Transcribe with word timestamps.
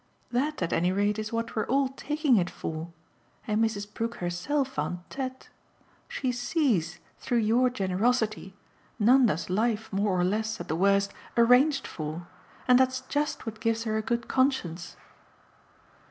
That 0.31 0.63
at 0.63 0.73
any 0.73 0.91
rate 0.91 1.19
is 1.19 1.31
what 1.31 1.55
we're 1.55 1.67
all 1.67 1.89
taking 1.89 2.37
it 2.37 2.49
for, 2.49 2.87
and 3.45 3.63
Mrs. 3.63 3.85
Brook 3.93 4.15
herself 4.15 4.79
en 4.79 5.03
tete. 5.11 5.49
She 6.07 6.31
sees 6.31 6.97
through 7.19 7.37
your 7.37 7.69
generosity 7.69 8.55
Nanda's 8.97 9.47
life 9.47 9.93
more 9.93 10.19
or 10.19 10.23
less, 10.23 10.59
at 10.59 10.69
the 10.69 10.75
worst, 10.75 11.13
arranged 11.37 11.85
for, 11.85 12.25
and 12.67 12.79
that's 12.79 13.01
just 13.01 13.45
what 13.45 13.59
gives 13.59 13.83
her 13.83 13.95
a 13.95 14.01
good 14.01 14.27
conscience." 14.27 14.97